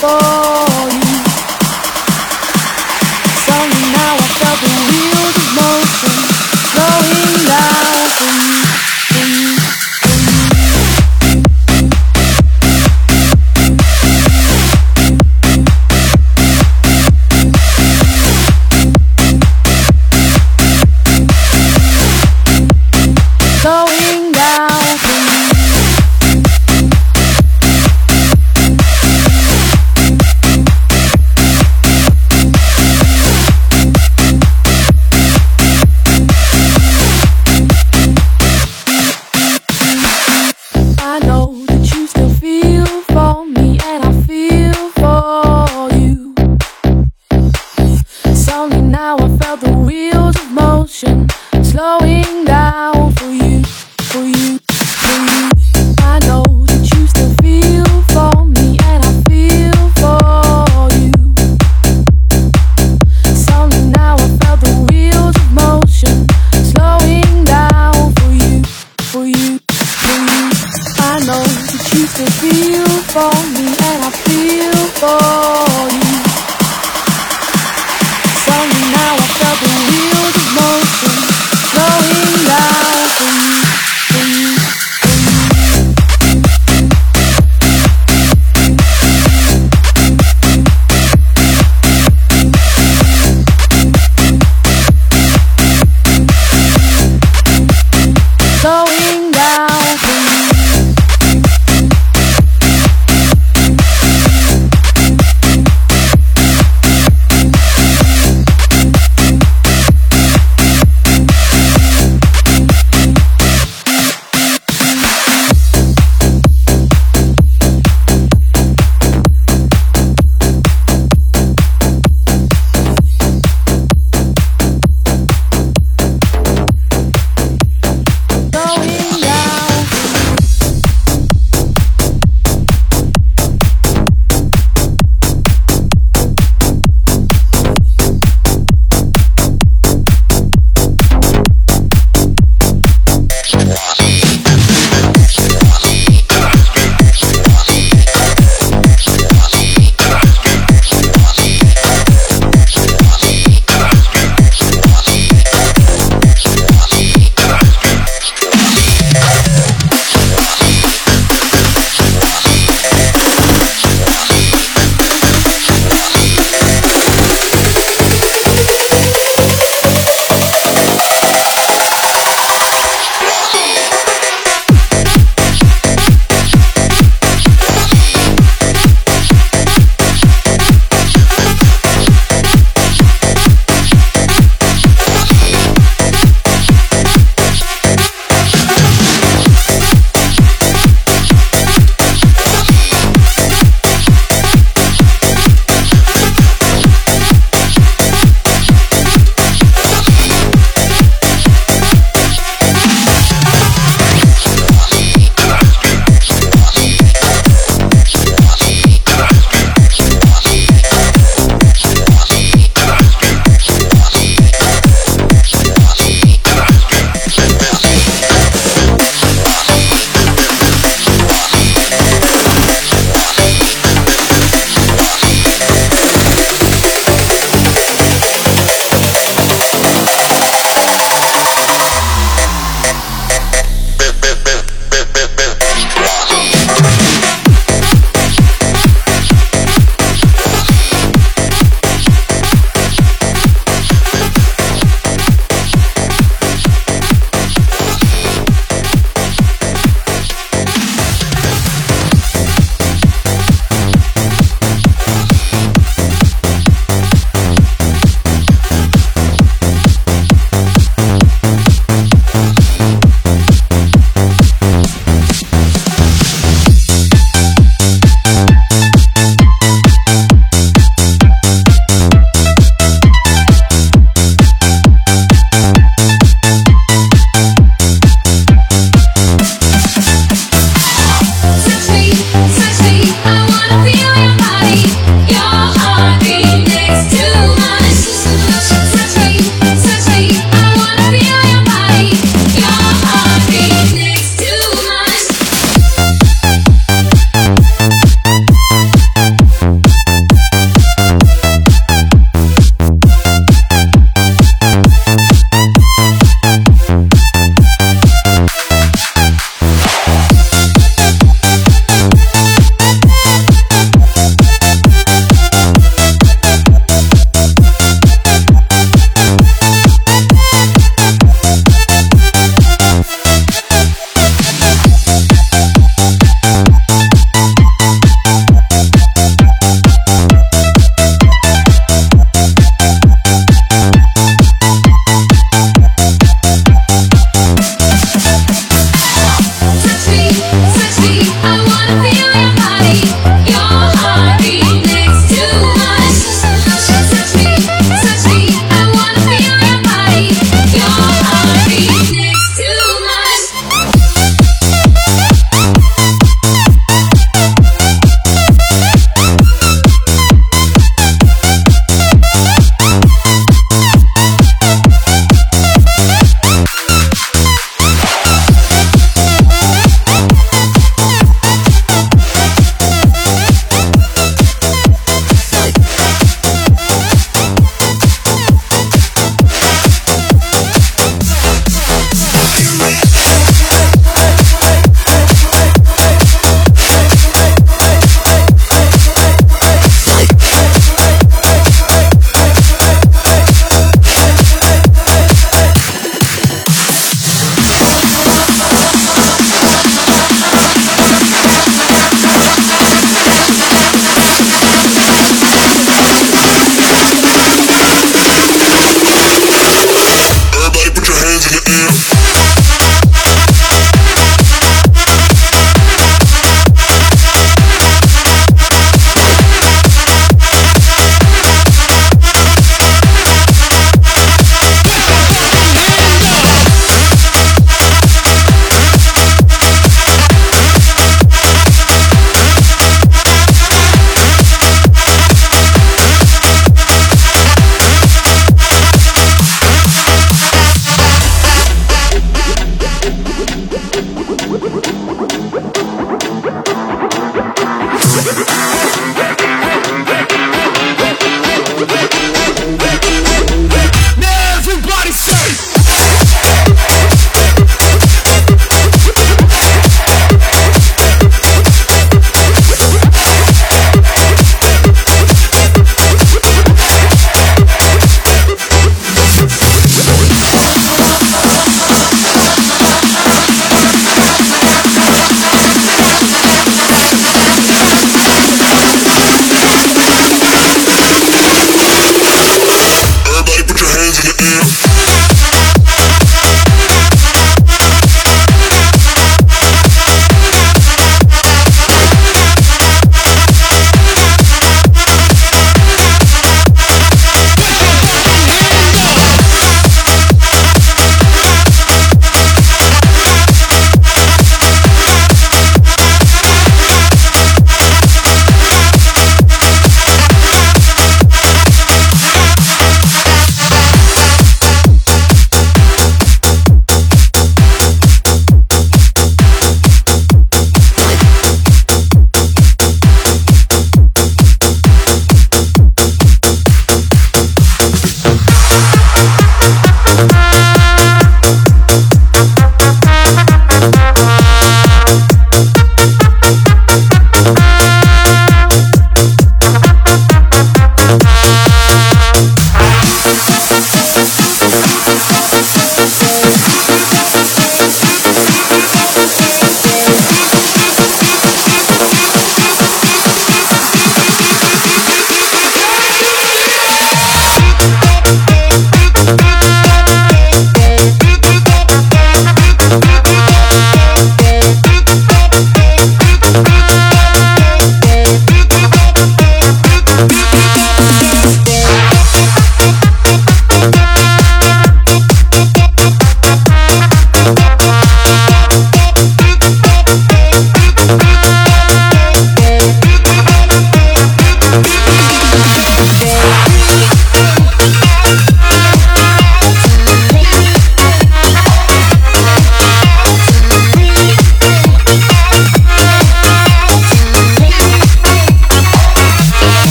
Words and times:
feel 0.00 0.47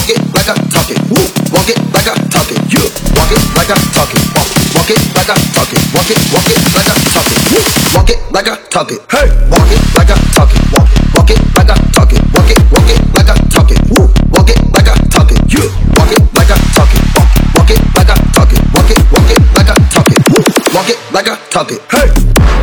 Walk 0.00 0.16
it, 0.16 0.32
like 0.32 0.48
I 0.48 0.56
talk 0.72 0.88
it. 0.88 0.96
Woo. 1.12 1.20
Walk 1.52 1.68
it 1.68 1.76
like 1.92 2.08
I 2.08 2.16
talk 2.32 2.48
it. 2.48 2.56
You 2.72 2.80
walk 3.12 3.28
it 3.36 3.44
like 3.52 3.68
I 3.68 3.76
talk 3.92 4.08
it. 4.08 4.24
Walk, 4.32 4.48
walk 4.72 4.88
it 4.88 4.96
like 5.12 5.28
I 5.28 5.36
talk 5.52 5.68
it. 5.76 5.84
Walk 5.92 6.08
it, 6.08 6.16
walk 6.32 6.48
it 6.48 6.56
like 6.72 6.88
I 6.88 6.96
talk 7.12 7.28
it. 7.28 7.36
Woo. 7.52 7.60
Walk 7.92 8.08
it 8.08 8.18
like 8.32 8.48
I 8.48 8.56
talk 8.72 8.88
it. 8.88 9.00
Hey, 9.12 9.28
walk 9.52 9.68
it 9.68 9.82
like 9.92 10.08
I 10.08 10.16
talk 10.32 10.48
it. 10.56 10.64
Walk, 10.72 10.88
walk 11.12 11.28
it 11.28 11.40
like 11.52 11.68
I 11.68 11.76
talk 11.92 12.12
it. 12.16 12.22
Walk 12.32 12.48
it, 12.48 12.60
walk 12.72 12.88
it 12.88 13.00
like 13.12 13.28
I 13.28 13.36
talk 13.52 13.68
it. 13.68 13.80
Woo. 13.92 14.08
Walk 14.32 14.48
it 14.48 14.60
like 14.72 14.88
I 14.88 14.96
talk 15.12 15.28
it. 15.28 15.40
You 15.52 15.68
walk 15.92 16.08
it 16.16 16.24
like 16.32 16.48
I 16.48 16.56
talk 16.72 16.88
it. 16.96 17.04
Walk, 17.12 17.28
walk 17.60 17.68
it 17.68 17.80
like 17.92 18.08
I 18.08 18.16
talk 18.32 18.52
it. 18.56 18.62
Walk 18.72 18.88
it, 18.88 19.04
walk 19.12 19.28
it 19.28 19.42
like 19.52 19.68
I 19.68 19.76
talk 19.92 20.08
it. 20.16 20.22
Woo. 20.32 20.40
Walk 20.72 20.88
it 20.88 20.98
like 21.12 21.28
I 21.28 21.36
talk 21.52 21.68
it. 21.76 21.80
Hey. 21.92 22.59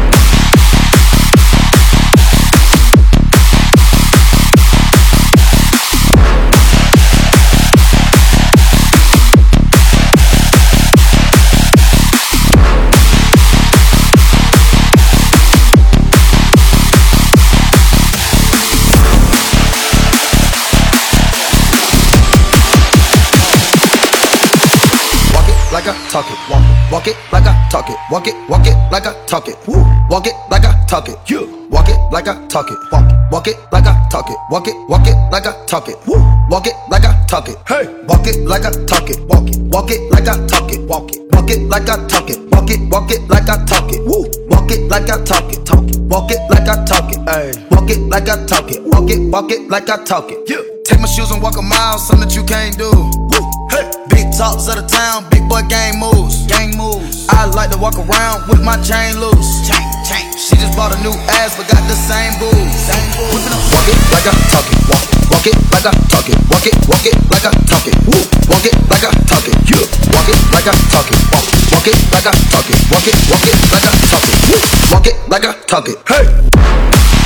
Talk 26.22 26.32
it. 26.32 26.40
Walk, 26.50 26.92
walk 26.92 27.08
it 27.08 27.18
like 27.32 27.46
I 27.46 27.70
talk 27.70 27.90
it. 27.90 27.98
Walk 28.10 28.28
it, 28.28 28.36
walk 28.50 28.66
it 28.66 28.76
like 28.92 29.06
I 29.06 29.14
talk 29.26 29.48
it. 29.48 29.56
Woo. 29.68 29.78
Walk 30.10 30.26
it 30.26 30.34
like 30.50 30.66
I 30.66 30.74
talk 30.88 31.10
it. 31.10 31.18
You 31.30 31.68
walk 31.70 31.90
it 31.90 31.98
like 32.12 32.28
I 32.28 32.48
talk 32.48 32.72
it. 32.72 32.78
Walk, 32.92 33.32
walk 33.32 33.48
it 33.48 33.58
like 33.72 33.86
I 33.86 34.08
talk 34.10 34.30
it. 34.30 34.38
Walk 34.50 34.68
it, 34.68 34.76
walk 34.90 35.08
it 35.08 35.16
like 35.32 35.46
I 35.46 35.66
talk 35.66 35.88
it. 35.90 35.98
Woo. 36.08 36.18
Walk 36.50 36.66
it 36.66 36.74
like 36.90 37.06
I 37.06 37.26
talk 37.28 37.50
it. 37.50 37.58
Hey, 37.68 37.86
walk 38.06 38.26
it 38.26 38.48
like 38.48 38.66
I 38.66 38.72
talk 38.86 39.10
it. 39.10 39.20
Walk 39.28 39.48
it, 39.50 39.60
walk 39.70 39.92
it 39.92 40.12
like 40.12 40.28
I 40.28 40.48
talk 40.48 40.72
it. 40.72 40.82
Walk 40.88 41.12
it, 41.12 41.22
walk 41.34 41.50
it 41.50 41.62
like 41.70 41.90
I 41.90 42.08
talk 42.08 42.30
it. 42.30 42.40
Walk 42.52 42.70
it, 42.72 42.90
walk 42.90 43.12
it 43.12 43.22
like 43.30 43.50
I 43.50 43.66
talk 43.66 43.92
it. 43.92 44.06
Woo. 44.06 44.26
Walk 44.50 44.72
it 44.72 44.90
like 44.90 45.10
I 45.10 45.24
talk 45.24 45.54
it. 45.54 45.66
Talk 45.66 45.90
it. 45.90 46.00
Walk 46.00 46.32
it 46.32 46.42
like 46.50 46.68
I 46.68 46.86
talk 46.86 47.12
it. 47.12 47.20
Hey, 47.30 47.54
walk 47.70 47.90
it 47.90 48.00
like 48.10 48.30
I 48.30 48.46
talk 48.46 48.72
it. 48.72 48.82
Walk 48.84 49.10
it, 49.12 49.20
walk 49.30 49.52
it 49.52 49.70
like 49.70 49.90
I 49.90 50.04
talk 50.04 50.32
it. 50.32 50.50
Yeah. 50.50 50.64
Take 50.84 51.00
my 51.00 51.08
shoes 51.08 51.30
and 51.30 51.44
walk 51.44 51.58
a 51.58 51.62
mile, 51.62 52.00
something 52.00 52.28
that 52.28 52.36
you 52.36 52.44
can't 52.44 52.76
do. 52.78 52.90
Woo. 52.90 53.68
Hey. 53.70 54.07
Talks 54.38 54.70
of 54.70 54.78
the 54.78 54.86
town, 54.86 55.26
big 55.34 55.50
boy 55.50 55.66
gang 55.66 55.98
moves. 55.98 56.46
Gang 56.46 56.70
moves. 56.78 57.26
I 57.34 57.50
like 57.58 57.74
to 57.74 57.80
walk 57.82 57.98
around 57.98 58.46
with 58.46 58.62
my 58.62 58.78
chain 58.86 59.18
loose. 59.18 59.66
Chain, 59.66 59.82
chain. 60.06 60.30
She 60.38 60.54
just 60.62 60.78
bought 60.78 60.94
a 60.94 61.00
new 61.02 61.10
ass, 61.42 61.58
but 61.58 61.66
got 61.66 61.82
the 61.90 61.98
same 61.98 62.38
boobs. 62.38 62.78
Same 62.86 63.02
boobs. 63.18 63.50
Walk 63.74 63.90
it 63.90 63.98
like 64.14 64.30
I 64.30 64.38
talk 64.54 64.70
it. 64.70 64.78
Walk, 64.94 65.02
walk 65.34 65.48
it 65.50 65.58
like 65.74 65.90
I 65.90 65.94
talk 66.14 66.30
it. 66.30 66.38
Walk 66.54 66.70
it, 66.70 66.78
walk 66.86 67.06
it 67.10 67.18
like 67.34 67.50
I 67.50 67.52
talk 67.66 67.86
it. 67.90 67.98
Woo. 68.06 68.22
Walk 68.46 68.62
it 68.62 68.78
like 68.94 69.10
I 69.10 69.12
talk 69.26 69.42
it. 69.50 69.58
You 69.74 69.82
walk 70.14 70.30
it 70.30 70.38
like 70.54 70.70
I 70.70 70.76
talk 70.94 71.10
it. 71.10 71.18
Walk, 71.34 71.46
walk 71.74 71.88
it 71.90 71.98
like 72.14 72.30
I 72.30 72.34
talk 72.54 72.70
it. 72.70 72.78
Walk 72.94 73.08
it, 73.10 73.18
walk 73.34 73.42
it 73.42 73.58
like 73.74 73.86
I 73.90 73.94
talk 74.06 74.22
it. 74.22 74.38
Woo. 74.54 74.62
Walk 74.94 75.08
it 75.10 75.18
like 75.34 75.46
I 75.50 75.54
talk 75.66 75.90
it. 75.90 75.98
Hey. 76.06 77.17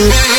you. 0.00 0.29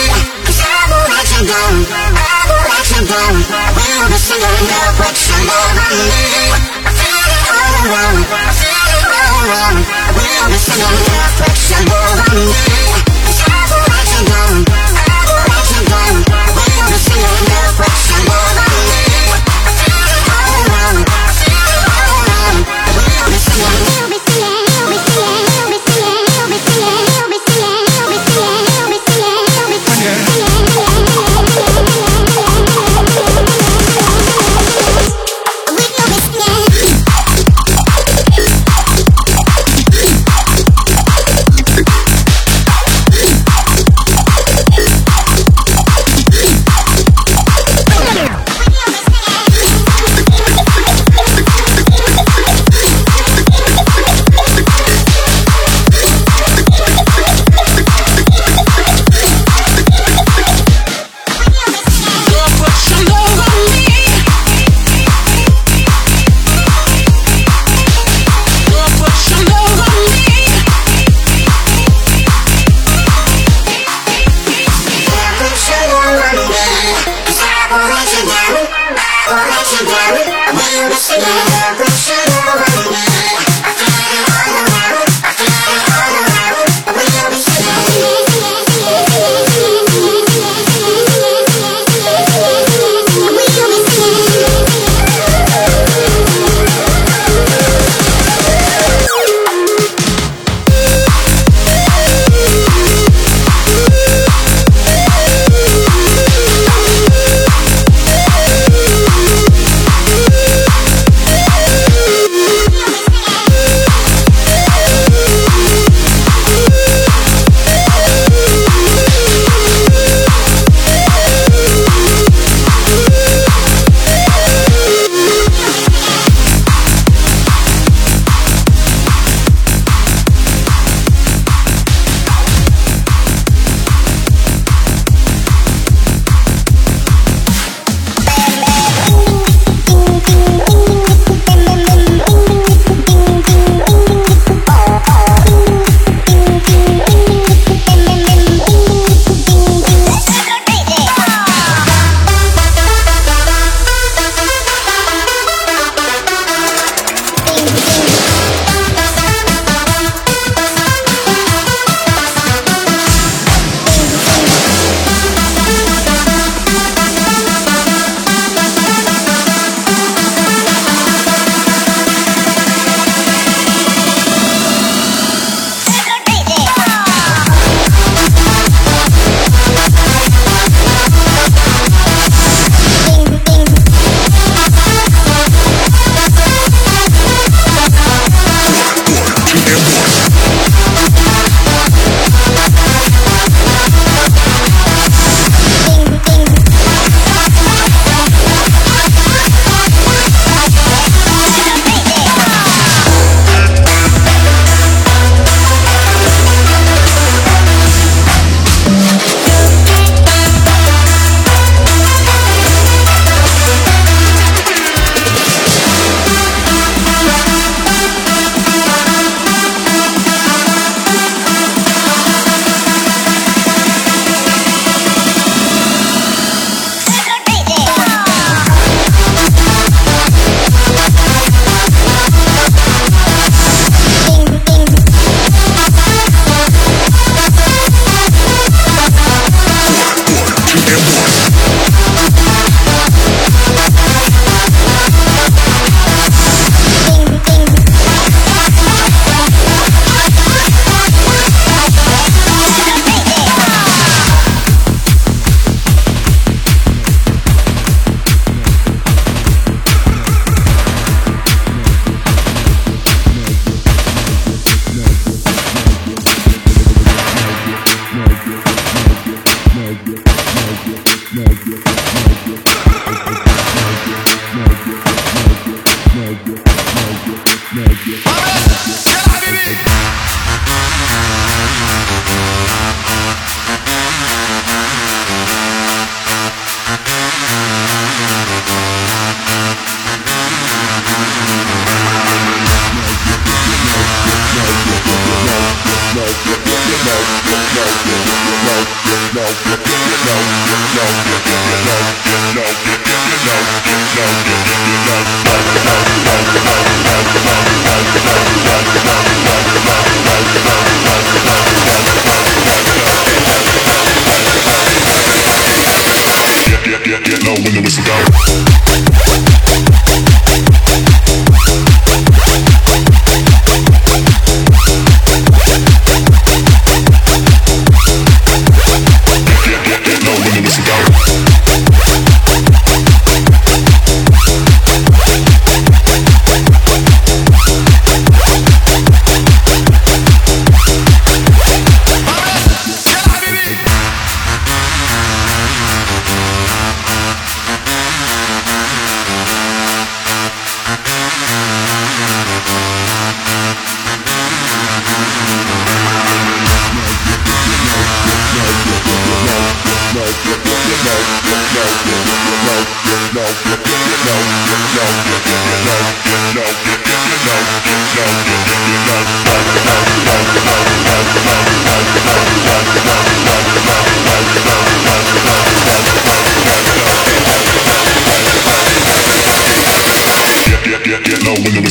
Thank 81.04 81.81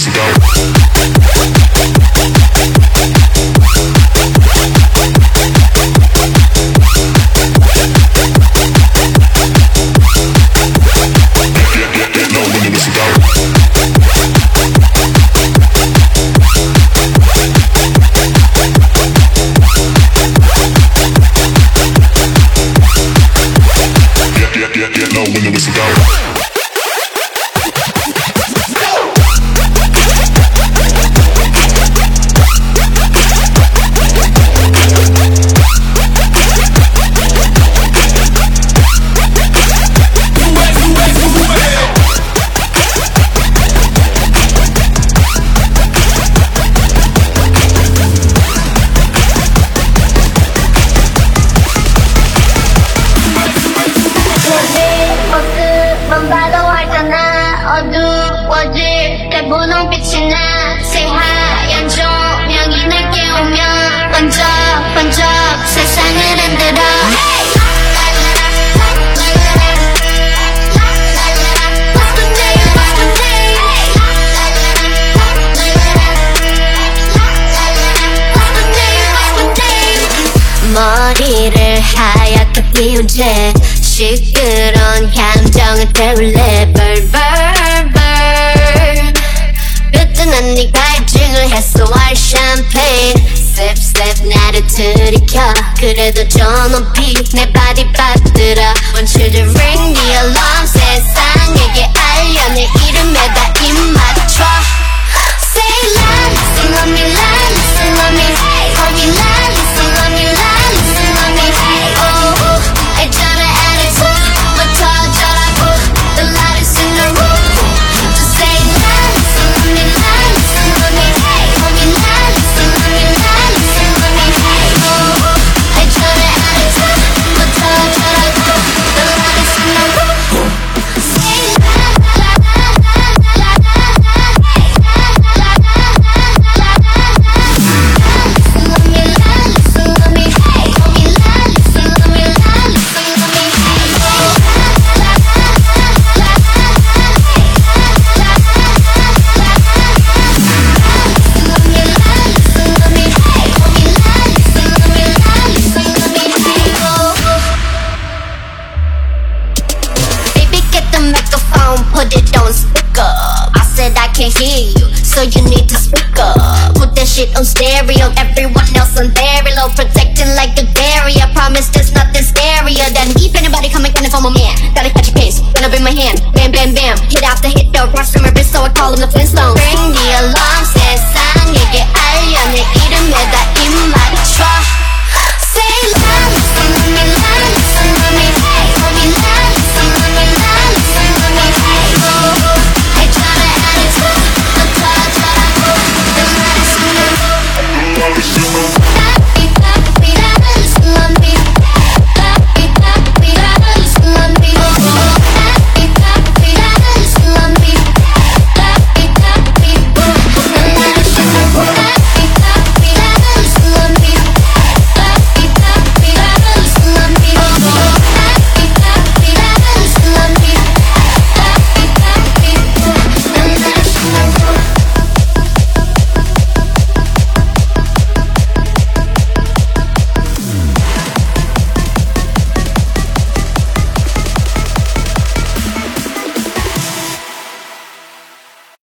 get 0.07 0.17
low 0.17 0.40